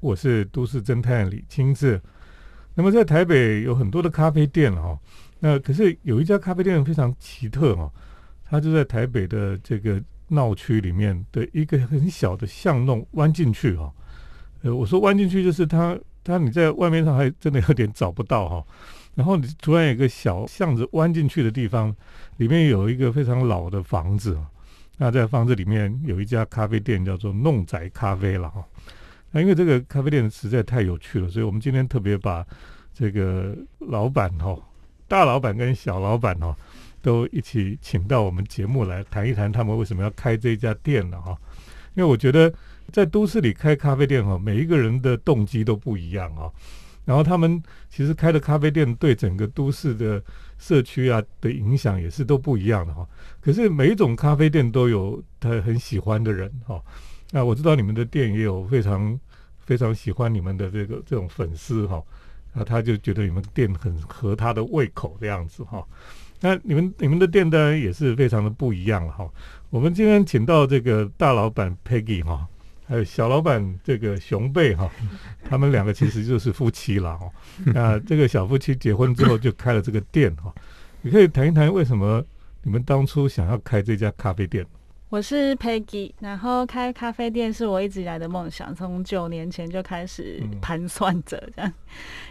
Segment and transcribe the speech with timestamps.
[0.00, 2.00] 我是都市侦探李清志。
[2.74, 4.98] 那么在台北有很多的咖啡店哈，
[5.40, 7.92] 那可是有一家咖啡店非常奇特哦，
[8.48, 13.92] 它就在台北的这个闹区里面的一个很小的巷弄弯进去哈。
[14.62, 18.64] 呃，我说弯进去就是它它你在外面上还真的有点找不到哈。
[19.14, 21.94] 然后你突然有个小巷子弯进去的地方，
[22.36, 24.38] 里面有一个非常老的房子。
[24.96, 28.64] 那在房子里面有一家咖啡店，叫做弄宅咖啡了哈。
[29.32, 32.44] 那因为这个咖啡店实在太有趣了，所以我们今天特别把
[32.92, 34.58] 这个老板哈、
[35.06, 36.56] 大老板跟小老板哈，
[37.00, 41.36] 都一起请到我们节目来谈一谈他们为什么要开这家店了哈。
[41.94, 42.52] 因为我觉得
[42.92, 46.52] 在都市里开咖啡店哈，每一个人的动机都不一样哈。
[47.04, 50.22] 然后他们其实开的咖啡店对整个都市的
[50.58, 53.08] 社区啊的影响也是都不一样的哈。
[53.40, 56.80] 可是每一种咖啡店都有他很喜欢的人哈。
[57.32, 59.18] 那我知道你们的店也有非常
[59.64, 62.02] 非常喜欢你们的这个这种粉丝哈。
[62.52, 65.86] 那他就觉得你们店很合他的胃口这样子哈。
[66.40, 69.30] 那你们你们的店当然也是非常的不一样了哈。
[69.70, 72.46] 我们今天请到这个大老板 Peggy 哈。
[72.88, 74.90] 还有小老板这个熊贝哈，
[75.48, 77.30] 他们两个其实就是夫妻了哈。
[77.66, 80.52] 那这个小夫妻结婚之后就开了这个店哈。
[81.00, 82.20] 你可以谈一谈为什么
[82.64, 84.66] 你们当初想要开这家咖啡店？
[85.10, 91.72] 我是 Peggy，然后开咖啡店是我一直以来的梦想，从九年前就开始盘算着这样。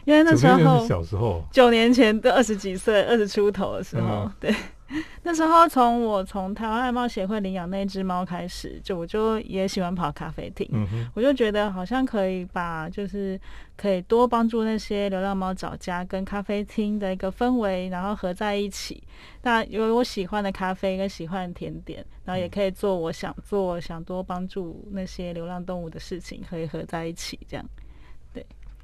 [0.05, 4.55] 因为那时候小时候，九年前都二十几岁、二十出头的时候，对。
[5.23, 10.67] 那时候从我从台湾爱猫协会领养那只猫开始，就我就也喜欢跑咖啡厅，
[11.13, 13.39] 我就觉得好像可以把就是
[13.77, 19.03] 可以多帮助那些流浪猫找家，跟咖啡厅的一个氛围，然后合在一起。
[19.43, 27.65] 那有我喜欢的咖啡跟喜欢的甜点，然后也可以做我想做、想多帮助那些流浪动物的事情，可以合在一起这样。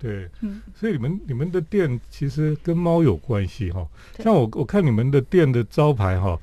[0.05, 3.87] 对，嗯，所以你们你们的店其实跟猫有关系哈。
[4.19, 6.39] 像我我看你们的店的招牌哈，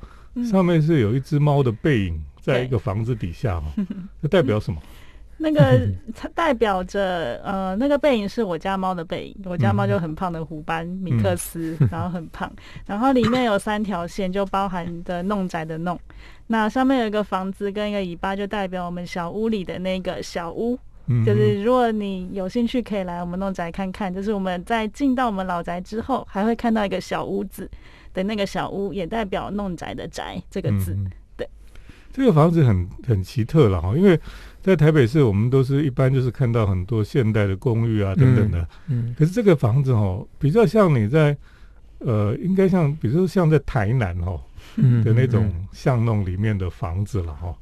[0.51, 3.71] 上面是有一只猫的背影，在一个房子底下哈，
[4.21, 4.81] 这代表什么？
[5.37, 9.35] 那个 它代表着呃，那个背影是我家猫的背影。
[9.45, 12.51] 我家猫就很胖的虎斑米克斯， 然后很胖，
[12.85, 15.99] 然后里面有三条线，就包含的弄仔的弄。
[16.47, 20.77] 那上面有一个房子跟一个尾巴，就代表我们小屋里的那个小屋。
[21.25, 24.13] 就是如果你有兴趣，可以来我们弄宅看看。
[24.13, 27.69] 就是我们在进到我们老宅之后，还会看到一个小屋子
[28.13, 30.97] 的那个小屋，也代表弄宅的宅这个字。
[31.35, 31.45] 对，
[32.13, 34.17] 这个房子很很奇特了哈，因为
[34.61, 38.65] 在台北市，我们都是一般就是看到很多现代的公寓啊等等的。
[38.87, 41.35] 嗯，可是这个房子哦，比较像你在
[41.99, 44.39] 呃，应该像，比如说像在台南哦
[45.03, 47.53] 的那种巷弄里面的房子了哈。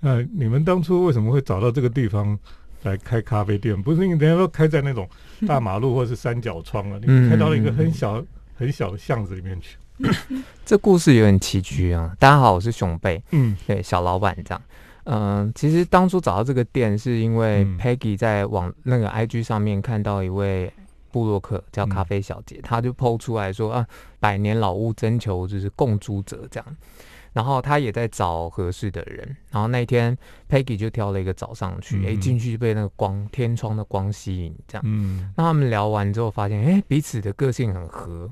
[0.00, 2.36] 那你们当初为什么会找到这个地方？
[2.82, 5.08] 来开咖啡店，不是因为人家都开在那种
[5.46, 8.24] 大马路或是三角窗啊，你开到了一个很小
[8.54, 9.76] 很小的巷子里面去。
[10.64, 12.16] 这故事有点崎岖啊！
[12.18, 14.62] 大家好，我是熊贝，嗯，对，小老板这样。
[15.04, 20.72] 嗯，其实当初找到这个店，是因为 Peggy 在网那个 IG 上面看到一位
[21.10, 23.86] 布洛克叫咖啡小姐，他就 PO 出来说啊，
[24.18, 26.76] 百年老屋征求就是共租者这样。
[27.32, 30.16] 然后他也在找合适的人，然后那天
[30.48, 38.28] Peggy 就挑了一个早上去，哎，进去被那个光天窗的光吸引，这样，嗯，那他们聊完之后发现，哎，彼此的个性很合，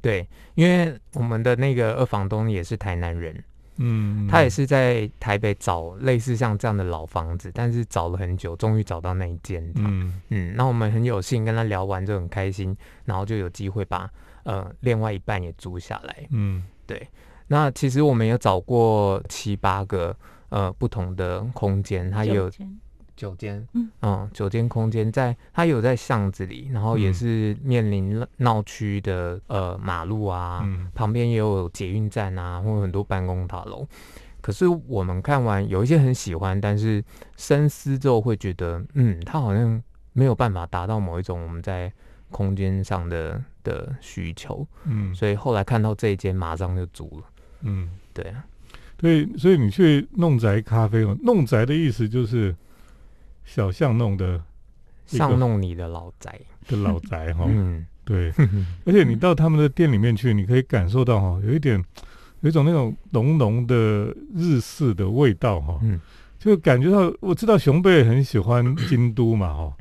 [0.00, 3.44] 对，因为我们的那个二房东也是台南人，
[3.76, 10.20] 嗯，他也是在台北找类似像这样的老房子，但是找了很久，终于找到那一间，嗯。
[10.30, 14.10] 嗯，那我们很有幸跟他聊完就很开心，然后就有机会把
[14.44, 17.06] 呃另外一半也租下来，嗯，对。
[17.48, 20.14] 那其实我们也找过七八个
[20.50, 22.48] 呃不同的空间，它有
[23.16, 23.66] 九间，
[24.02, 30.64] 嗯，九间空间在它有在巷子里，然后也是面临闹区的呃马路啊，
[30.94, 33.84] 旁边也有捷运站啊，或很多办公大楼。
[34.40, 37.04] 可是我们看完有一些很喜欢，但是
[37.36, 39.82] 深思之后会觉得，嗯，它好像
[40.12, 41.92] 没有办法达到某一种我们在
[42.30, 47.24] 空间上的的需求，嗯，所以后来看到这一间，马上就租了。
[47.62, 48.44] 嗯，对啊，
[48.96, 52.54] 对，所以你去弄宅咖啡哦，弄宅的意思就是
[53.44, 54.42] 小巷弄的，
[55.06, 56.40] 巷弄你的老宅。
[56.68, 58.30] 的老宅哈，嗯，对，
[58.84, 61.82] 而且你到他们的店里面去，你可以感受到哈，有一点
[62.40, 65.98] 有一种那种浓浓的日式的味道哈，嗯，
[66.38, 69.72] 就感觉到我知道熊贝很喜欢京都嘛哈，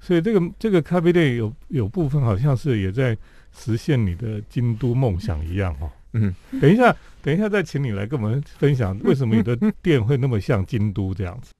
[0.00, 3.16] 所以这个这个咖啡店有有部分好像是也在
[3.56, 5.88] 实现你的京都梦想一样哈。
[6.14, 6.92] 嗯，等一下，
[7.24, 11.54] 等一下再请你来跟我们分享，为什么你的店会那么像京都这样子？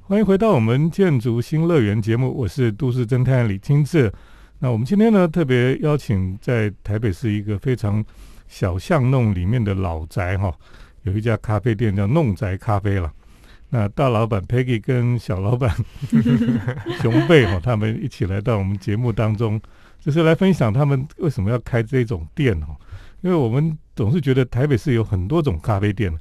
[0.00, 4.10] 欢迎回到我们建筑新乐园节目，我是都市侦探李清志。
[4.58, 8.02] 那我们今天呢特别邀请在台北市一个非常
[8.48, 10.50] 小巷弄里面的老宅哈，
[11.02, 13.12] 有一家咖啡店叫弄宅咖啡了。
[13.70, 15.74] 那大老板 Peggy 跟小老板
[17.02, 19.60] 熊贝哈，他们一起来到我们节目当中，
[20.00, 22.76] 就是来分享他们为什么要开这种店哦。
[23.22, 26.12] 因为我们总是觉得台北市有很多种咖啡店，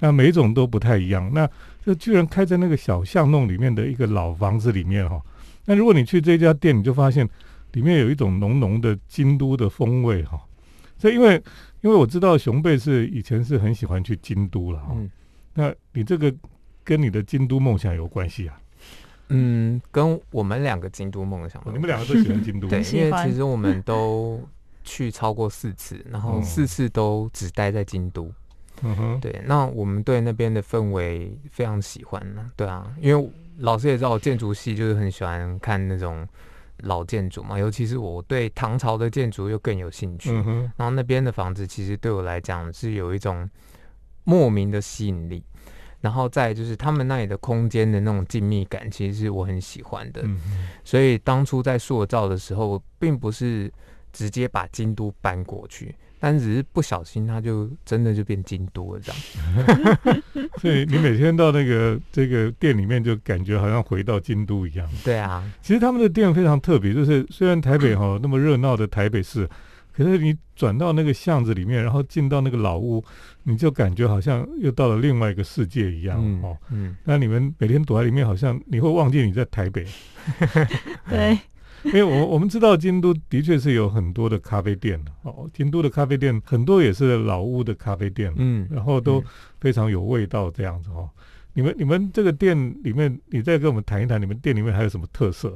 [0.00, 1.30] 那每一种都不太一样。
[1.32, 1.48] 那
[1.82, 5.18] 这居然开在那个小巷弄里面的一个老房子里面哈，
[5.64, 7.26] 那如果你去这家店，你就发现
[7.72, 10.38] 里面有一种浓浓的京都的风味哈。
[10.98, 11.42] 所以因为
[11.80, 14.94] 因为我知道熊贝是以前是很喜欢去京都了哈，
[15.54, 16.34] 那你这个
[16.84, 18.60] 跟你的京都梦想有关系啊？
[19.28, 24.42] 嗯，跟我们两个京都梦想，你们两个都喜欢京都，对，因为其实我们都
[24.82, 28.30] 去超过四次， 然后四次都只待在京都。
[28.82, 32.50] 嗯哼，对，那我们对那边的氛围非常喜欢呢。
[32.56, 36.26] 对啊，因为老师也知道，建筑系就是很喜欢看那种
[36.78, 40.30] 老建筑嘛，尤其是我对唐朝的建筑又更有兴趣。
[40.32, 43.48] 嗯哼，然后那边的房子其实对我来讲是有一种
[44.24, 45.44] 莫名的吸引力，
[46.00, 50.22] 然后再就是他们那里的空间的那种静谧感，其实是我很喜欢的。
[50.24, 50.38] 嗯
[50.84, 53.72] 所以当初在塑造的时候，并不是
[54.12, 55.94] 直接把京都搬过去。
[56.22, 60.22] 但只是不小心，它就真的就变京都了这样。
[60.60, 64.86] 所以你每天到那个这个店里面，就感觉好像回到京都一样。
[65.02, 69.48] 对啊，其实他们的店非常特别，就是虽然台北 哈那么热闹的台北市，
[70.00, 73.04] 可是你转到那个巷子里面，然后进到那个老屋，
[73.42, 76.56] 你就感觉好像又到了另外一个世界一样哦。
[76.70, 79.84] 嗯，那你们每天躲在里面，好像你会忘记你在台北。
[81.06, 81.38] 对。
[81.84, 89.22] 因为我我们知道京都的确是有很多的咖啡店哦，京都的咖啡店很多也是老屋的咖啡店，嗯，然后都
[89.60, 91.08] 非常有味道这样子哦。
[91.52, 95.54] 你们你们这个店里面，你再跟我们谈一谈，你们店里面还有什么特色？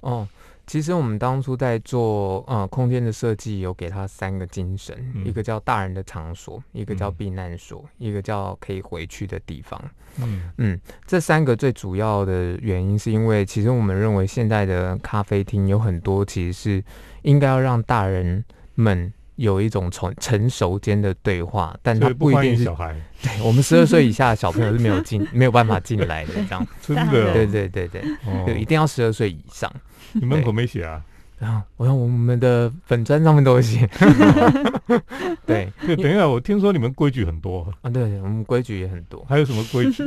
[0.00, 0.26] 哦。
[0.66, 9.80] 其实我们当初在做呃空间的设计，有给他三个精神，一个叫大人的场所，一个叫避难所，一个叫可以回去的地方。
[10.18, 10.50] 嗯。
[10.58, 16.84] 嗯，这三个最主要的原因是因为，其实我们认为现在的咖啡厅有很多其实是
[17.22, 18.44] 应该要让大人
[18.74, 22.94] 们有一种成成熟间的对话，但他不一定是小孩。
[23.22, 28.02] 对我们十二岁以下的小朋友是没有进 没有办法进来的，这样真的对对对对，
[28.46, 29.72] 就一定要十二岁以上。
[30.12, 31.02] 你门口没写啊？
[31.38, 33.84] 然后，我看我们的粉砖上面都有写。
[35.44, 37.90] 对，对，等一下，我听说你们规矩很多啊。
[37.90, 39.24] 对，我们规矩也很多。
[39.28, 40.04] 还有什么规矩？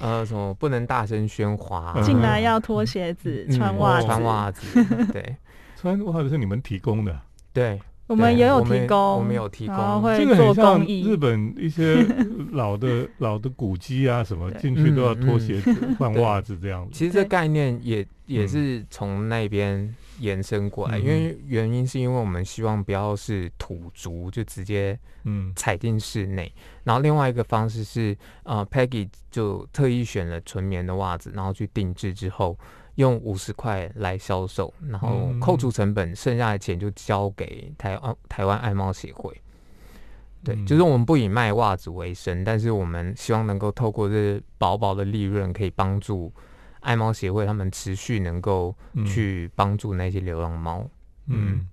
[0.00, 4.84] 呃，什么不能大声喧哗，进来要脱鞋子、穿袜子、穿袜子。
[5.12, 5.34] 对，
[5.76, 7.18] 穿袜子是你们提供的。
[7.52, 7.80] 对。
[8.06, 12.06] 我们也有提供，我们有提供，会这个很像日本一些
[12.52, 16.90] 老的 老的古迹啊，什么进去都要脱鞋子、 换袜子这样子。
[16.92, 26.52] 其实这概念也也是从那边延伸过来，因为原因是因为我们希望不要是土足就直接嗯踩进室内，
[26.84, 32.58] 然后另外一个方式是呃 Peggy 就特意选了纯棉的袜子，然后去定制之后。
[32.96, 39.38] 用五十块来销售，然后扣除成本，剩下的钱就交给台湾台湾爱猫协会。
[40.42, 46.32] 对，就是我们不以卖袜子为生，但是我们希望能够透过这薄薄的利润，可以帮助
[46.86, 48.72] 爱猫协会他们持续能够
[49.04, 50.88] 去帮助那些流浪猫。
[51.26, 51.66] 嗯，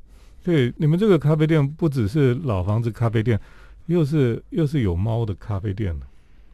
[0.43, 3.39] 对，你们这个咖啡店不只是老房子咖啡店，
[3.85, 5.95] 又是又是有猫的咖啡店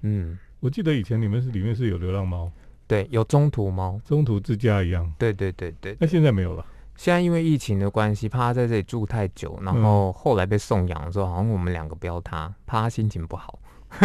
[0.01, 2.51] 嗯，我记得以前你们是里面是有流浪猫。
[2.85, 5.09] 对，有中途猫，中途之家一样。
[5.17, 5.95] 对对对对。
[5.99, 6.65] 那现在没有了。
[6.97, 13.57] 现在因为疫情的关系，怕它在这里住太久，然后后来被送养的时候，好像我们两个不要它，怕它心情不好。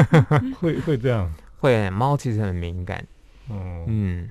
[0.61, 1.29] 会会这样？
[1.59, 3.05] 会，猫其实很敏感。
[3.49, 3.85] 哦。
[3.89, 4.31] 嗯。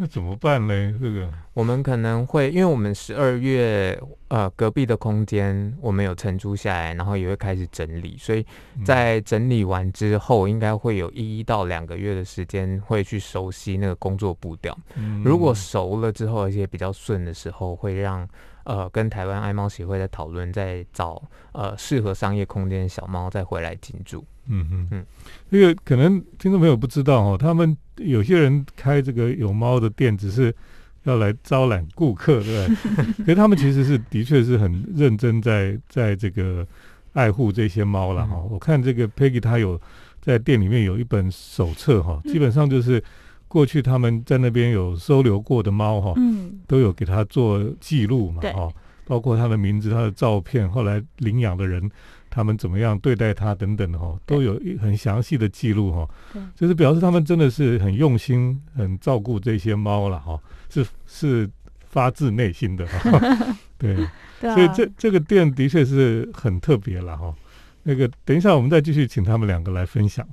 [0.00, 0.94] 那怎么办呢？
[1.02, 8.46] 这个我们可能会，因为我们十二月呃隔壁的空间我们有承租下来，然后也会开始整理，所以
[8.84, 14.78] 在整理完之后，应该会有一到两个月的时间会去熟悉那个工作步调。
[15.24, 18.26] 如果熟了之后，而且比较顺的时候，会让
[18.64, 21.22] 呃跟台湾爱猫协会在讨论，在找
[21.52, 24.24] 呃适合商业空间的小猫再回来进驻。
[24.50, 25.06] 嗯嗯嗯，
[25.50, 30.54] 这个可能听众朋友不知道哦，他们有些人开这个有猫的店，只是
[31.02, 33.04] 要来招揽顾客，对不对？
[33.24, 36.66] 可是他们其实是的确是很认真在在这个
[37.12, 38.36] 爱护这些猫了哈。
[38.50, 39.78] 我看这个 Peggy 他有
[40.20, 43.02] 在店里面有一本手册哈，基本上就是
[43.48, 48.70] 过去他们在那边有收留过的猫哈，嗯，都有给他做记录嘛哈，
[49.04, 51.90] 包括他的名字、他的照片，后来领养的人。
[52.30, 56.06] 他们怎么样对待他等等的哈，都有很详细的记录哈。
[56.54, 60.38] 就是表示他们真的是很用心，很照顾这些猫了哈，
[60.68, 61.48] 是是
[61.86, 63.56] 发自内心的 哈。
[63.78, 63.96] 对，
[64.40, 67.34] 所以这这个店的确是很特别了哈。
[67.82, 70.24] 那个等一下我们再继续请他们两个来分享。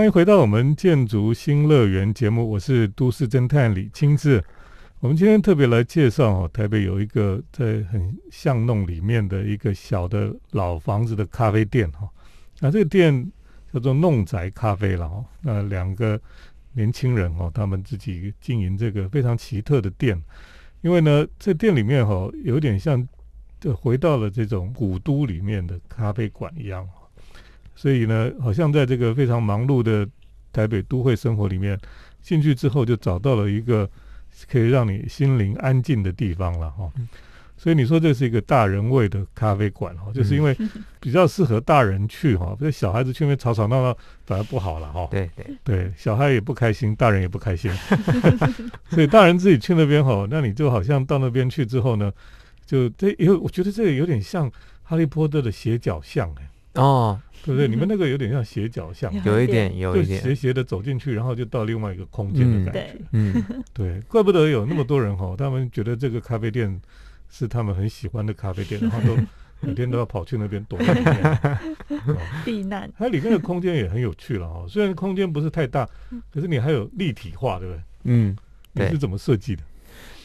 [0.00, 4.42] 欢迎回到我们建筑新乐园节目，我是都市侦探李清志。
[5.00, 12.08] 我们今天特别来介绍哦，台北有一个在很巷弄里面的一个小的老房子的咖啡店哈。
[12.60, 13.30] 那这个店
[13.74, 15.22] 叫做弄宅咖啡了哈。
[15.42, 16.18] 那两个
[16.72, 20.18] 年轻人哦，他们自己经营这个非常奇特的店，
[20.80, 23.06] 因为呢，这店里面哈有点像
[23.60, 26.88] 就回到了这种古都里面的咖啡馆一样。
[27.80, 30.06] 所以呢，好像在这个非常忙碌的
[30.52, 31.80] 台北都会生活里面，
[32.20, 33.88] 进去之后就找到了一个
[34.50, 36.92] 可以让你心灵安静的地方了哈。
[37.56, 40.54] 所以你说这是一个大人味的咖啡馆哈，就是因为
[41.00, 43.96] 比较适合大人去哈，不是小孩子去那边吵吵闹闹
[44.26, 45.08] 反而不好了哈。
[45.10, 47.72] 对对对，小孩也不开心，大人也不开心。
[48.92, 52.12] 所以大人自己去那边哈，那你就好像到那边去之后呢，
[52.66, 56.46] 就这有我觉得这个有点像哈利波特的斜角巷哎。
[56.74, 57.20] 哦。
[57.42, 57.66] 对不对？
[57.66, 63.00] 你们那个有点像斜角巷，有一点，有一点斜斜的走进去，然后就到另外一个空间的感觉。
[63.12, 66.78] 嗯，对，怪不得有那么多人哈，他们觉得这个咖啡店
[67.30, 69.16] 是他们很喜欢的咖啡店， 然后都
[69.60, 70.78] 每天都要跑去那边躲
[72.44, 72.92] 避难。
[72.98, 75.88] 它 里面的空间也很有趣了哈，虽然空间不是太大，
[76.30, 77.82] 可是你还有立体化，对不对？
[78.04, 78.36] 嗯，
[78.74, 79.62] 你是怎么设计的？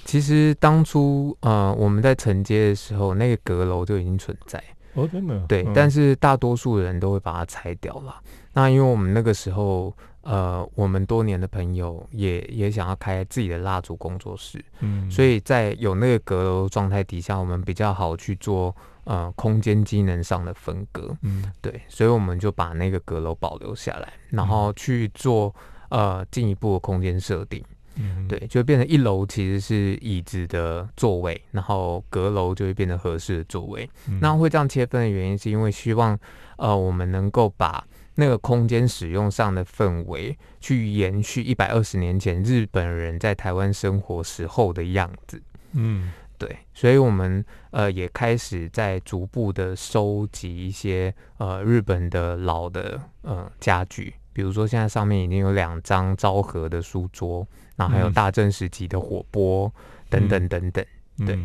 [0.03, 4.61] 其实当初呃，我们在承接的时候，那个阁楼就已经存在。
[4.95, 8.21] 哦，真的对，但是大多数人都会把它拆掉了。
[8.53, 25.53] 那因为我们那个时候，呃，我们多年的朋友也也想要开自己的蜡烛工作室，嗯，所以在有那个阁楼状态底下，我们比较好去做呃空间机能上的分割，嗯，对，所以我们就把那个阁楼保留下来，然后去做
[25.89, 27.61] 呃进一步的空间设定。
[27.95, 33.89] 嗯，对，就变成一楼其实是椅子的座位，然后阁楼就会变成合适的座位。
[34.21, 36.17] 那会这样切分的原因，是因为希望
[36.57, 37.85] 呃我们能够把
[38.15, 45.41] 那个空间使用上的氛围，去延续一百二十年前日本人在台湾生活时候的样子。
[45.73, 57.47] 嗯，对，所以我们呃也开始在逐步的收集一些呃日本的老的呃家具，比如说现在上面已经有两张昭和的书桌。
[57.77, 59.69] 然后还有大正时期的火波
[60.09, 60.85] 等等等等，
[61.25, 61.37] 对，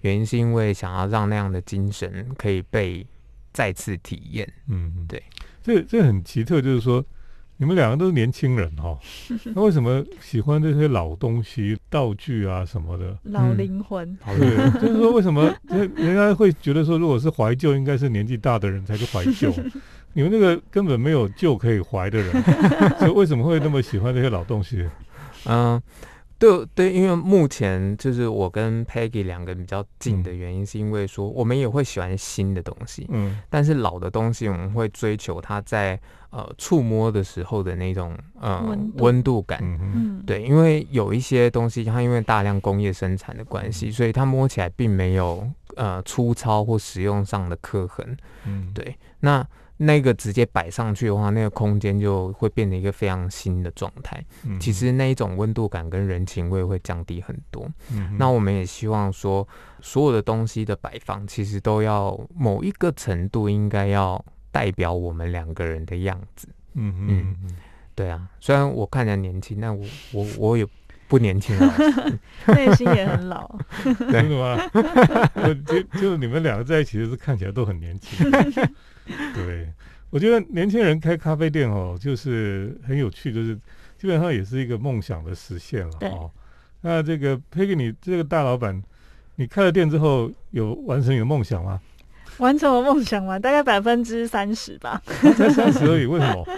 [0.00, 3.06] 原因是因为想要让那样的精神可以被
[3.52, 4.52] 再次体验。
[4.66, 5.22] 嗯，对，
[5.62, 7.04] 这这很奇特，就是说
[7.56, 8.98] 你们两个都是年轻人哈，
[9.54, 13.16] 那为什么喜欢这些老东西、道具啊什么的？
[13.22, 19.54] 老灵魂，对，就是说为什么人家会觉得说，如果是怀旧，应该是年纪大的人才是怀旧，
[20.16, 22.32] 你们那个根本没有旧可以怀的人，
[22.98, 24.88] 所以为什么会那么喜欢这些老东西？
[25.44, 25.78] 嗯，
[26.38, 45.46] 对对，因为目前就是我跟 Peggy 两个人比较近的原因，是因为说我们也会喜欢新的东西，嗯，但是老的东西我们会追求它在呃触摸的时候的那种呃温度感，嗯，对，因为有一些东西它因为大量工业生产的关系，所以它摸起来并没有
[45.76, 49.46] 呃粗糙或使用上的刻痕，嗯，对，那。
[49.78, 54.24] 那个直接摆上去的话，那个空间就会变成一个非常新的状态。
[54.58, 57.68] 其实那一种温度感跟人情味会降低很多。
[57.92, 59.46] 嗯那我们也希望说，
[59.80, 66.48] 所有的东西的摆放，其实都要某一个程度应该要代表我们两个人的样子。
[66.74, 67.56] 嗯嗯嗯，
[67.94, 68.28] 对啊。
[68.40, 70.66] 虽然我看起来年轻，但我我我也
[71.08, 71.74] 不年轻了，
[72.48, 73.58] 内心也很老。
[74.10, 74.70] 真的吗？
[75.66, 78.26] 就就你们两个在一起，就是看起来都很年轻。
[79.34, 79.72] 对，
[80.10, 83.54] 我觉得年轻人开咖啡店哦，就是很有趣，就是
[83.96, 86.30] 基本上也是一个梦想的实现了哦。
[86.82, 88.82] 那这个 Peggy，你这个大老板，
[89.36, 91.80] 你开了店之后有完成你的梦想吗？
[92.38, 93.38] 完成了梦想吗？
[93.38, 95.00] 大概百分之三十吧。
[95.36, 96.46] 才三十而已，为什么？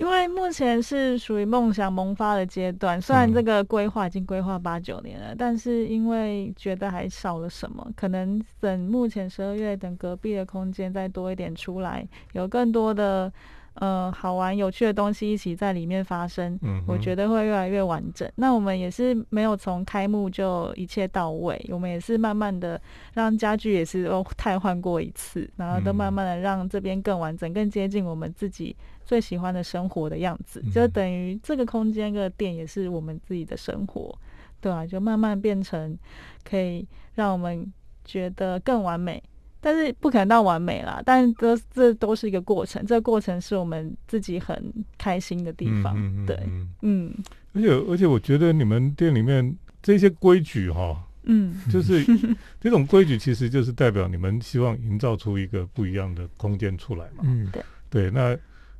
[0.00, 13.30] 因为目前是属于梦想萌发的阶段，虽然这个规划已经规划八九年了，但是因为觉得还少了什么，可能等目前十二月等隔壁的空间再多一点出来，有更多的。
[13.74, 18.30] 呃，好玩有趣的东西一起在里面发生，嗯，我觉得会越来越完整。
[18.34, 22.80] 那我们也是没有从开幕就一切到位，我们也是慢慢的
[23.14, 30.62] 让家具也是哦汰换过一次，然后都慢慢的让这边更完整、更接近我们自己最喜欢的生活的样子。
[30.72, 34.14] 就等于这个空间、个店也是我们自己的生活。
[34.60, 35.96] 对啊，就慢慢变成
[36.44, 37.72] 可以让我们
[38.04, 39.22] 觉得更完美。
[39.60, 45.94] 但是不可能到完美啦，但这这都是一个过程，这个过程是我们自己很开心的地方。
[46.26, 46.38] 对，
[46.82, 47.12] 嗯，
[47.52, 52.04] 而且而且我觉得你们店里面这些规矩哈，嗯，就是
[52.60, 57.24] 这种规矩其实就是代表你们希望营造出一个不一样的空间出来嘛。
[57.24, 58.10] 嗯，对，对。
[58.10, 58.36] 那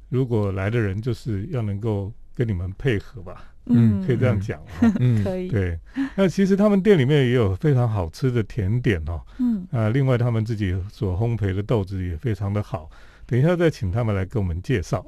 [0.08, 3.44] 如果来的人就是要能够跟你们配合吧。
[3.66, 4.90] 嗯，可以这样讲哈。
[4.99, 5.46] 嗯，可以。
[5.49, 5.78] 对，
[6.17, 9.23] 那其实他们店里面也有非常好吃的甜点哦。
[9.38, 9.67] 嗯。
[9.71, 12.90] 啊，另外他们自己所烘焙的豆子也非常的好。
[13.26, 15.07] 等一下再请他们来给我们介绍。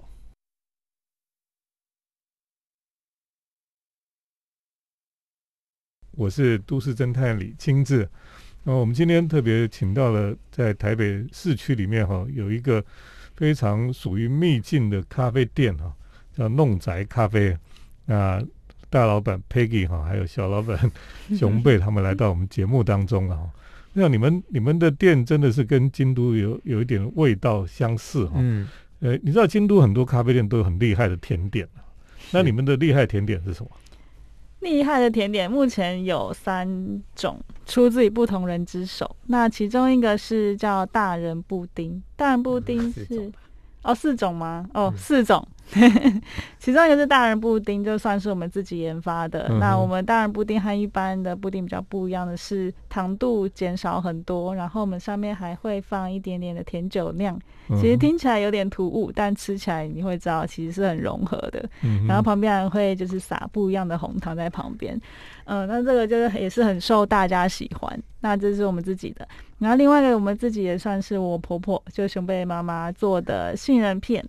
[6.13, 8.09] 我是都市侦探李清志。
[8.63, 12.85] 那我们今天特别请到了在台北市区里面哈，有一个
[13.35, 15.93] 非常属于秘境的咖啡店哈，
[16.33, 17.59] 叫弄宅咖啡。
[18.05, 18.41] 那
[18.93, 20.79] 大老板 Peggy 哈，还有小老板
[21.35, 23.39] 熊贝他们来到我们节目当中啊。
[23.95, 28.35] 那你们你们的店真的是跟京都有有一点味道相似哈。
[28.37, 28.69] 嗯。
[29.01, 31.67] 呃，你知道京都很多咖啡店都有很厉害的甜点
[32.31, 33.71] 那你们的厉害甜点是什么？
[34.61, 39.17] 厉害的甜点目前有三种，出自于不同人之手。
[39.27, 43.33] 那其中一个是叫大人布丁，大人布丁是
[43.83, 44.69] 哦四种吗？
[44.73, 45.45] 哦四种。
[46.59, 49.49] 其中一个是大人布丁，就算是我们自己研发的。
[49.59, 57.38] 那我们大人布丁和一般的布丁比较不一样的是，糖度减少很多，然后我们上面还会放一点点的甜酒酿。
[57.81, 61.66] 其实听起来有点突兀，但吃起来你会知道其实是很融合的。
[62.07, 65.00] 然后旁边还会就是撒不一样的红糖在旁边。
[65.45, 67.99] 嗯，那这个就是也是很受大家喜欢。
[68.21, 69.26] 那这是我们自己的。
[69.59, 74.23] 然后另外一个我们自己也算是我婆婆，就熊贝妈妈做的杏仁片。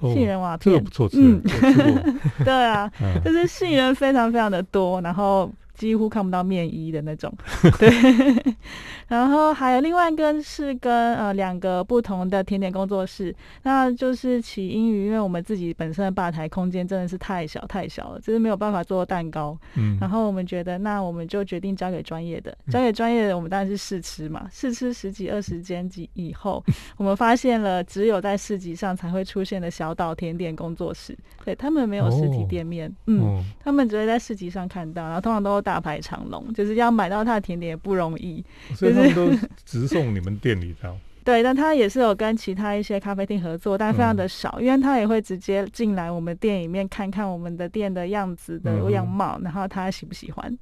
[0.00, 1.16] 杏仁瓦片，这个不错吃。
[1.42, 2.90] 嗯，对啊，
[3.24, 5.50] 就是杏仁非常非常的多，然后。
[5.78, 7.32] 几乎看不到面衣的那种，
[7.78, 7.88] 对。
[9.06, 19.56] 然后还有另外一个是跟呃两个不同的甜点工作室，那就是起因于因为我们自己本身的吧台空间真的是太小太小了，就是没有办法做蛋糕。
[19.76, 19.96] 嗯。
[19.98, 26.62] 然后我们觉得，那我们就决定交给专业的，交给专业的，我们当然是试吃嘛，试吃十几二十间几以后，
[26.98, 35.62] 我们发现了只有在市集上才会出现的小岛甜点工作室，对他们没有实体店面，嗯，他们只会在市集上看到，然后通常都。
[35.68, 38.42] 大排长龙，就是要买到他的甜点也不容易，
[38.74, 39.30] 所以他们都
[39.66, 40.96] 直送你们店里头。
[41.22, 50.58] 对，但他也是有跟其他一些咖啡厅合作，但非常的少，因为他也会直接进来我们店里面看看我们的店的样子的样貌，然后他喜不喜欢，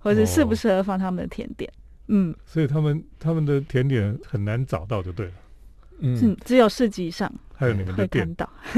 [0.00, 1.72] 或者是适不适合放他们的甜点。
[2.08, 5.32] 嗯，所以他们他们的甜点很难找到，就对了。
[6.00, 7.32] 嗯，只有市集上。
[7.60, 8.48] 还有你们会看到，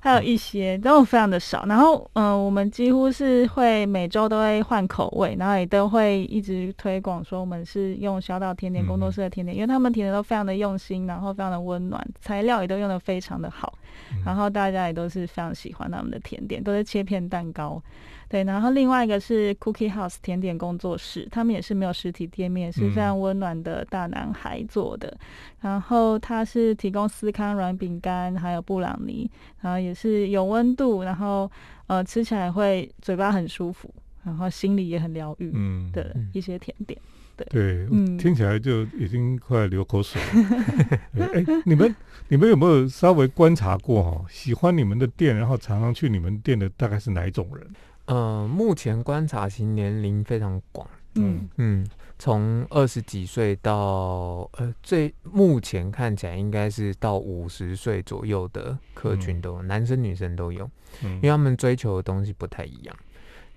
[0.00, 1.64] 还有一些，都非常的少。
[1.66, 13.76] 然后，嗯，我们几乎是会每周都会换口味，然后也都会一直推广说我们是用小岛甜点工作室的甜点，因为他们甜点都非常的用心，然后非常的温暖，材料也都用的非常的好，
[14.24, 17.82] 然后大家也都是非常喜欢他们的甜点，都是切片蛋糕。
[18.28, 25.14] 对，然后另外一个是 Cookie House 甜点工作室，他们也是没有实体店面，是非常温暖的大男孩做的。
[25.60, 29.28] 然后他是提供司康软饼干，还有布朗尼，
[29.60, 31.50] 然后也是有温度，然后
[31.86, 35.50] 呃吃起来会嘴巴很舒服，然后心里也很疗愈
[35.92, 36.96] 的一些甜点。
[37.34, 37.86] 对，对，
[38.18, 40.98] 听起来就已经快流口水了。
[41.32, 41.96] 哎，你们
[42.28, 44.24] 你们有没有稍微观察过哈？
[44.28, 47.66] 喜欢你们的店，然后常常去你们店的大概是哪一种人？
[48.04, 51.86] 嗯，目前观察型年龄非常广，嗯嗯，
[52.22, 60.70] 从二十几岁到呃最目前看起来应该是到五十岁左右的客群都有，男生女生都有，
[61.02, 62.96] 嗯因为他们追求的东西不太一样，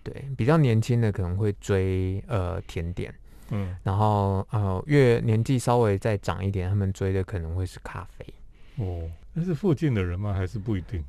[0.02, 3.14] 对，比较年轻的可能会追呃甜点，
[3.52, 8.26] 嗯，然后呃越年纪稍微再长一点，他们追的可能会是咖啡，
[8.78, 10.34] 哦，那是附近的人吗？
[10.34, 11.04] 还是不一定？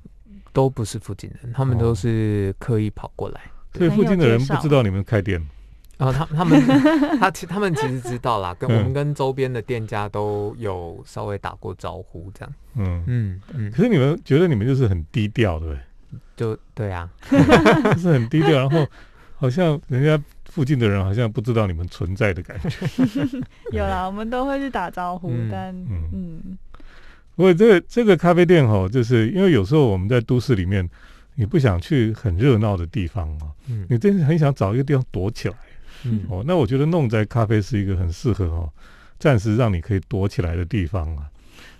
[0.52, 3.40] 都不是附近人，他们都是刻意跑过来。
[3.72, 5.42] 所以附近的人不知道你们开店。
[5.98, 6.60] 然后他他们
[7.18, 12.54] 他其他们其实知道啦，跟我们跟周边的店家都有稍微打过招呼，这样。
[12.74, 13.70] 嗯嗯嗯。
[13.70, 15.80] 可是你们觉得你们就是很低调，对不对？
[16.36, 17.08] 就对啊，
[17.96, 18.86] 是很低调，然后
[19.36, 22.86] 好像人家附近的人好像不知道你们存在的感觉。
[23.72, 26.58] 有啦，我们都会去打招呼，但嗯。
[27.34, 30.88] 不过这个这个咖啡店哈，就是因为有时候我们在都市里面，
[31.34, 35.54] 你不想去很热闹的地方啊，嗯，你真是很想找一个地方躲起来，
[36.04, 38.70] 嗯，哦，那我觉得弄在咖啡是一个很适合哦，
[39.18, 41.24] 暂时让你可以躲起来的地方啊。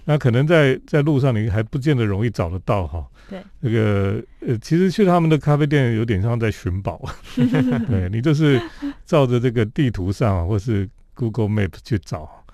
[0.08, 3.04] 那可能在在路上你还不见得容易找得到哈。
[3.28, 7.02] 对，那个呃，其实去他们的咖啡店有点像在寻宝，
[7.34, 8.60] 对你就是
[9.04, 12.44] 照着这个地图上或是 Google Map 去找，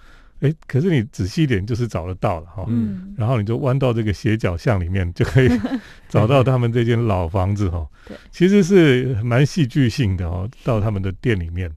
[0.42, 2.64] 哎，可是你仔细一点就是找得到了哈。
[2.68, 3.14] 嗯。
[3.16, 5.48] 然后你就弯到这个斜角巷里面，就可以
[6.08, 7.86] 找到他们这间老房子哈。
[8.06, 11.70] 对，其实是蛮戏剧性的哦，到他们的店里面。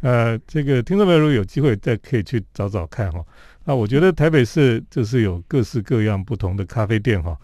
[0.00, 3.24] 呃，这个听众朋友如果有机会再可以去找找看哈。
[3.64, 7.34] 那我觉得台北市就是有各式各样不同的咖啡店哈，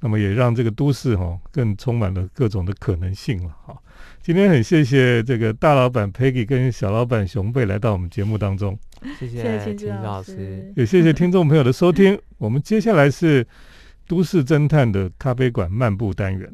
[0.00, 3.74] 那么也让这个都市哈更充满了各种的可能性了哈。
[4.32, 8.78] 今天很谢谢这个大老板 Peggy 跟小老板熊贝来到我们节目当中，
[9.18, 12.16] 谢谢秦老师，也谢谢听众朋友的收听。
[12.38, 13.44] 我们接下来是
[14.06, 16.48] 都市侦探的咖啡馆漫步单元。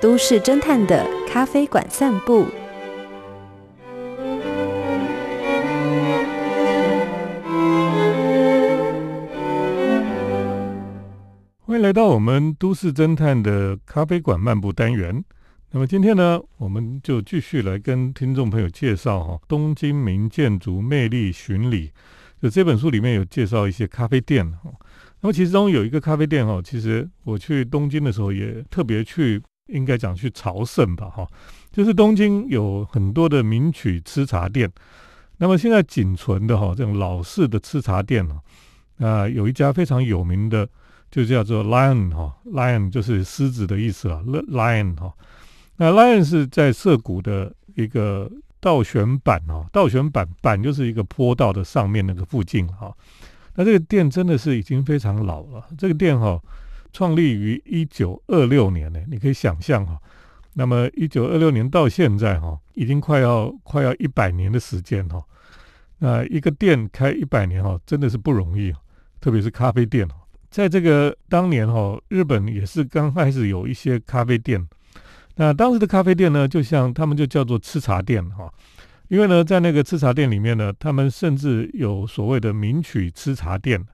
[0.00, 2.48] 都市侦探的咖啡馆散步。
[11.74, 15.24] 欢迎来到我们都市侦探的咖啡馆漫步单元。
[15.72, 21.88] 那么今天呢，我们就继续来跟听众朋友介绍哈《东京名建筑魅力巡礼》
[22.40, 24.70] 就这本书里面有介绍一些咖啡店哈。
[25.20, 29.42] 那么其中有一个咖啡店哈，其实我去东京的时候也特别去。
[29.66, 31.26] 应该讲去朝圣吧，哈，
[31.72, 34.70] 就是东京有很多的名曲吃茶店，
[35.38, 38.38] 那么现在仅存的哈这种老式的吃茶店呢，
[38.98, 40.68] 啊，有一家非常有名的，
[41.14, 45.14] 就叫做 Lion 哈，Lion 就是狮子的意思了，Lion 哈，
[45.76, 52.92] 那 Lion 是在涩谷的一个倒悬板哦，倒悬板板就是一个坡道的上面那个附近哈，
[53.54, 56.42] 那这个店真的是已经非常老了，这个店哈。
[56.92, 60.00] 创立于一九二六年呢，你可以想象哈，
[60.52, 65.20] 那么一九二六年到现在哈，已经快要快要一百年的时间哈。
[65.98, 68.72] 那一个店开一百年哈，真的是不容易，
[69.20, 70.08] 特别是咖啡店
[70.54, 74.64] 在这个当年哈，日本也是刚开始有一些咖啡店。
[75.34, 78.48] 那当时的咖啡店呢，就像他们就叫做吃茶店哈，
[79.08, 83.84] 因为呢，在那个吃茶店里面呢，他们甚至有所谓的名曲吃茶店。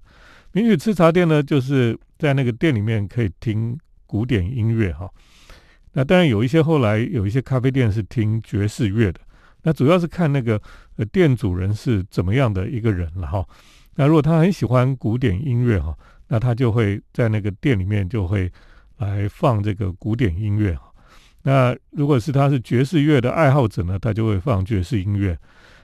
[0.53, 3.75] 名曲吃茶店呢，就是在那个店里面可以听
[4.07, 5.09] 古典音乐哈。
[5.95, 9.19] 那当然有一些后来有一些咖啡店是听爵士乐的。
[9.63, 10.61] 那主要是看那个
[10.97, 13.43] 呃店主人是怎么样的一个人了哈。
[13.95, 15.97] 那如果他很喜欢古典音乐哈，
[16.31, 18.51] 那他就会在那个店里面就会
[18.99, 20.79] 来放这个古典音乐。
[21.43, 25.37] 那如果是他是爵士乐的爱好者呢，他就会放爵士音乐。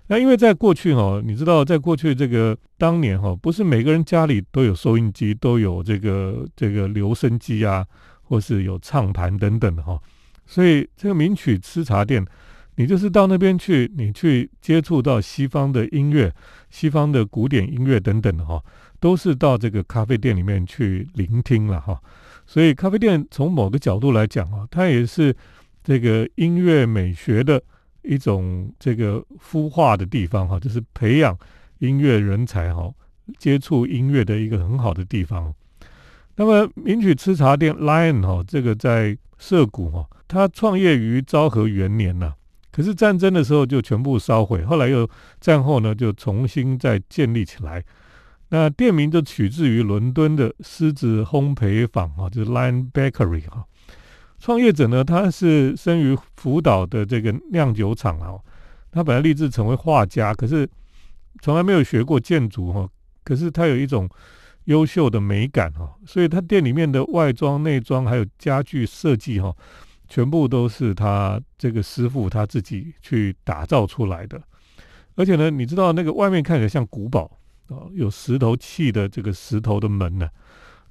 [0.06, 7.84] 那因为在过去哈，你知道，在过去这个当年哈，不是每个人家里都有收音机，都有这个这个留声机啊，
[8.22, 10.00] 或是有唱盘等等的哈，
[10.46, 12.24] 所以这个名曲吃茶店，
[12.76, 16.32] 你就是到那边去，你去接触到西方的音乐、
[16.70, 18.62] 西方的古典音乐等等的哈，
[19.00, 22.00] 都是到这个咖啡店里面去聆听了哈。
[22.46, 25.34] 所以咖啡店从某个角度来讲啊，它也是
[25.82, 27.62] 这个音乐美学的。
[28.08, 31.36] 一种这个孵化的地方哈，就是培养
[31.78, 32.88] 音乐人才哈，
[33.36, 35.52] 接触音乐的一个很好的地方。
[36.36, 42.32] 那么名曲吃茶店 Lion 哈，这个在涩谷哈，它创业于昭和元年呐，
[42.70, 47.82] 可是战争的时候就全部烧毁，后来又战后呢就重新再建立起来。
[48.48, 53.66] 那店名就取自于伦敦的狮子烘焙坊哈，就是 Lion Bakery 哈。
[54.38, 58.38] 创业者呢，他是生于福岛的这个酿酒厂啊，
[58.92, 60.68] 他本来立志成为画家，可是
[61.40, 62.88] 从来没有学过建筑哈，
[63.24, 64.08] 可是他有一种
[64.64, 69.52] 优秀的美感哈，所以他店里面的外装、内装还有家具设计哈，
[70.06, 74.40] 全部都是他这个师傅他自己去打造出来的，
[75.16, 80.28] 而且呢，你知道那个外面看起来像古堡哦，有石头砌的这个石头的门呢。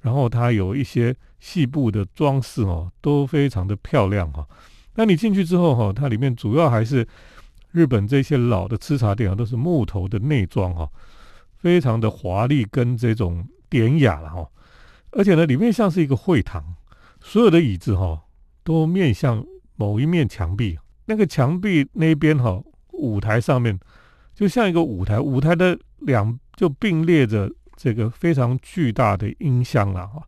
[0.02, 4.46] 然后它有一些细部的装饰哦，都非常的漂亮哈。
[4.94, 7.06] 那你进去之后哈，它里面主要还是
[7.72, 10.88] 日本这些老的吃茶店啊，都是木头的内装哈，
[11.56, 14.48] 非常的华丽跟这种典雅了哈。
[15.10, 16.76] 而且呢，里面像是一个会堂，
[17.20, 18.22] 所有的椅子哈
[18.62, 22.62] 都面向某一面墙壁，那个墙壁那边哈，
[22.92, 23.76] 舞台上面
[24.34, 27.48] 就像一个舞台，舞台的两就并列着。
[27.78, 30.26] 这个非常巨大的音箱了哈，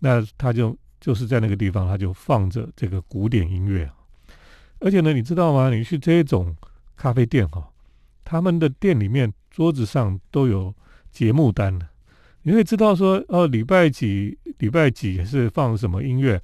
[0.00, 3.88] 那他就就是在那个地方，他就放着这个古典音乐，
[4.80, 5.72] 而且呢，你知道吗？
[5.72, 6.56] 你去这种
[6.96, 7.70] 咖啡店哈，
[8.24, 10.74] 他们的店里面桌子上都有
[11.12, 11.86] 节目单的，
[12.42, 16.42] 你会知道说哦，礼拜几礼拜几是放什么音乐，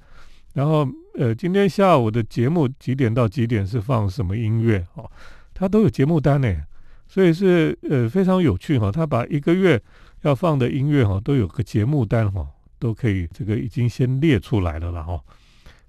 [0.53, 5.11] 然后呃，今天下午的节目几点到几点是放什么音乐哦，
[5.53, 6.63] 他都有节目单呢。
[7.09, 8.89] 所以是呃非常有趣哈。
[8.89, 9.81] 他把一个月
[10.21, 15.19] 要放的音乐哈都有个节目单哈，都可以这个已经先列出来了了哈。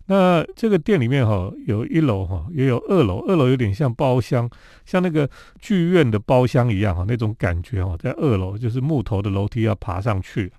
[0.06, 4.50] 那这个店里面哈有一楼哈也有二楼，二楼有点像包厢，
[4.84, 5.28] 像那个
[5.60, 10.52] 剧院的包厢一样哈那种感觉哈，在二楼就是木头的楼梯要爬上去，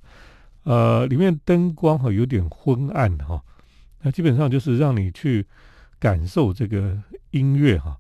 [0.63, 3.41] 呃里面灯光哈有点昏暗哈，
[4.03, 5.45] 那基本上就是让你去
[5.99, 6.97] 感受这个
[7.31, 7.97] 音乐哈。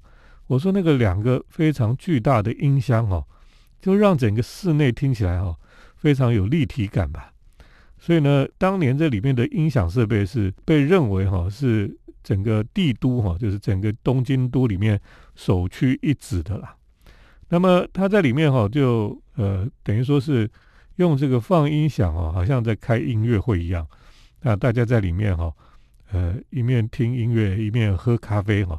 [0.51, 3.25] 我说那个两个非常巨大的音箱哦，
[3.79, 5.55] 就让整个室内听起来哈
[5.95, 7.31] 非常有立体感吧。
[7.97, 14.99] 所以呢，当年这里面的音响设备是被认为哈是整个帝都哈，就是整个东京都里面
[15.35, 16.75] 首屈一指的啦。
[17.47, 20.51] 那么它在里面哈就呃等于说是
[20.97, 23.87] 用这个放音响哦，好像在开音乐会一样。
[24.41, 25.49] 那大家在里面哈
[26.11, 28.77] 呃一面听音乐一面喝咖啡哈。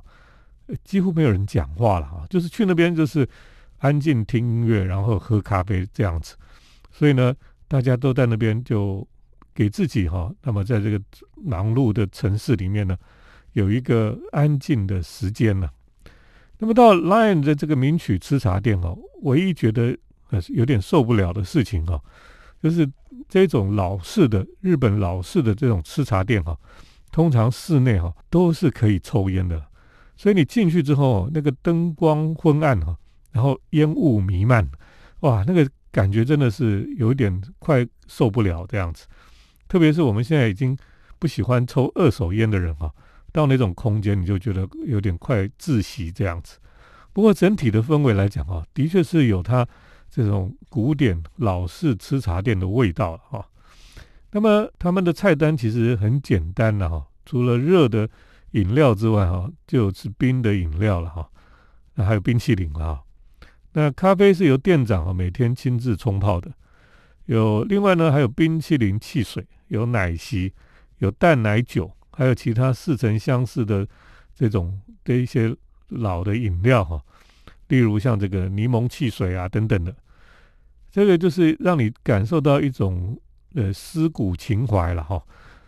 [0.84, 3.28] 几乎没有人讲话了啊，就是去那边就是
[3.78, 6.36] 安静听音乐，然后喝咖啡这样子。
[6.90, 7.34] 所以呢，
[7.68, 9.06] 大家都在那边就
[9.54, 11.00] 给自己哈，那么在这个
[11.34, 12.96] 忙碌的城市里面呢，
[13.52, 15.68] 有一个安静的时间呢。
[16.58, 19.98] 那么到 Lion 的这个名曲吃茶店哦，唯一觉得
[20.30, 22.00] 呃有点受不了的事情哈，
[22.62, 22.88] 就是
[23.28, 26.56] 这种老式的日本老式的这种吃茶店哈，
[27.10, 29.60] 通常室内哈都是可以抽烟的。
[30.22, 32.96] 所以你进去之后，那个灯光昏暗哈，
[33.32, 34.64] 然后烟雾弥漫，
[35.22, 39.04] 哇，那个感觉真的是有点快受不了这样子。
[39.66, 40.78] 特别是我们现在已经
[41.18, 42.88] 不喜欢抽二手烟的人哈，
[43.32, 46.56] 到那种空间你就觉得有点快窒息这样子。
[47.12, 49.66] 不过整体的氛围来讲哈，的确是有它
[50.08, 53.44] 这种古典老式吃茶店的味道哈。
[54.30, 58.08] 那么他们的菜单其实很简单的哈，除了热的。
[58.52, 61.28] 饮料之外，哈，就是冰的饮料了，哈，
[61.94, 63.04] 那还有冰淇淋了，哈。
[63.72, 66.52] 那咖啡是由店长啊每天亲自冲泡的。
[67.26, 70.52] 有另外呢，还有冰淇淋汽水，有奶昔，
[70.98, 73.86] 有淡奶酒，还有其他似曾相识的
[74.34, 75.54] 这种的一些
[75.88, 77.00] 老的饮料，哈，
[77.68, 79.94] 例如像这个柠檬汽水啊等等的。
[80.90, 83.18] 这个就是让你感受到一种
[83.54, 85.22] 呃思古情怀了，哈。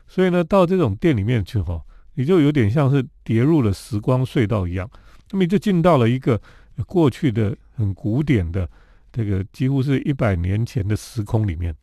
[0.07, 1.83] 所以呢，到这种店里面去，哈。
[2.15, 4.89] 你就有点像是跌入了时光隧道一样，
[5.31, 6.41] 那么你就进到了一个
[6.87, 8.69] 过去的很古典的
[9.13, 11.75] 这个几乎是一百年前的时空里面，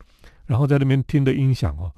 [0.46, 1.92] 然后在那边听的音响哦，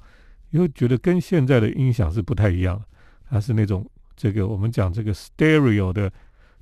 [0.49, 2.81] 你会觉得跟现在的音响是不太一样，
[3.29, 6.11] 它是那种这个我们讲这个 stereo 的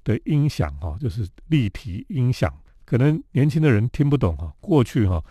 [0.03, 2.51] 的音响哈，就是立体音响，
[2.85, 4.53] 可能年轻的人听不懂哈。
[4.59, 5.23] 过去哈，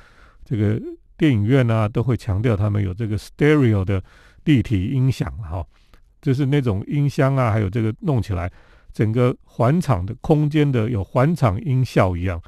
[0.45, 0.81] 这个
[1.17, 4.03] 电影院啊都会强调他们有这个 stereo 的
[4.45, 5.65] 立体音响哈。
[6.23, 8.49] 就是那种音箱啊，还有这个弄起来，
[8.93, 12.41] 整个环场的空间的有环场音效一样，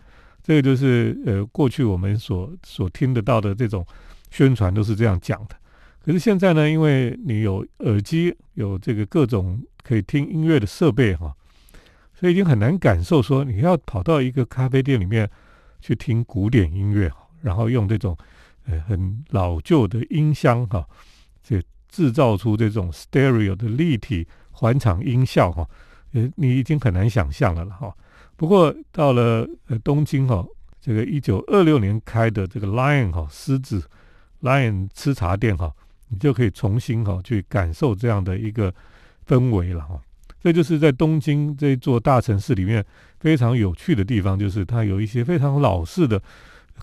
[0.44, 3.84] 这个就是呃过去我们所所听得到的这种
[4.30, 5.56] 宣传都是这样讲的。
[6.04, 11.34] 可是现在呢，因为你有耳机，有这个各种可以听音乐的设备哈，
[12.14, 15.28] 所以已经很难感受说你要跑到一个咖啡店里面
[15.80, 17.10] 去听古典音乐，
[17.42, 18.16] 然后用这种
[18.66, 20.86] 呃很老旧的音箱哈，
[21.42, 21.60] 这。
[21.94, 25.64] 制造出这种 stereo 的立体环场音效哈，
[26.12, 27.94] 呃，你已经很难想象了了哈。
[28.34, 30.44] 不过到了呃东京哈，
[30.80, 33.80] 这个一九二六年开的这个 Lion 哈狮子
[34.42, 35.72] Lion 吃茶店哈，
[36.08, 38.74] 你就可以重新哈去感受这样的一个
[39.24, 40.00] 氛围了哈。
[40.42, 42.84] 这就是在东京这座大城市里面
[43.20, 46.20] 非常有趣的地方，就是它有一些非常老式的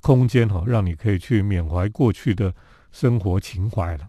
[0.02, 2.56] 空间哈，让你可以去缅怀过去的
[2.94, 4.08] 生活情怀了。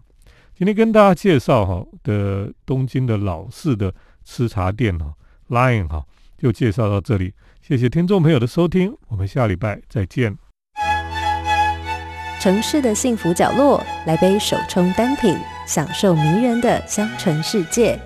[0.63, 5.13] 今天跟大家介绍哈的东京的老式的吃茶店哈
[5.49, 6.05] Line 哈，
[6.37, 7.33] 就介绍到这里。
[7.61, 10.37] 谢谢听众朋友的收听，我们下礼拜再见。
[12.39, 17.99] 城市的幸福角落，来杯手冲单品，享受迷人的香醇世界。